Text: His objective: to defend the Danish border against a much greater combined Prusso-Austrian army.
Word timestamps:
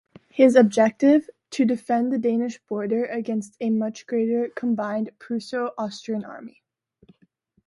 His 0.31 0.55
objective: 0.55 1.29
to 1.51 1.63
defend 1.63 2.11
the 2.11 2.17
Danish 2.17 2.59
border 2.67 3.05
against 3.05 3.55
a 3.61 3.69
much 3.69 4.07
greater 4.07 4.49
combined 4.49 5.11
Prusso-Austrian 5.19 6.25
army. 6.25 6.63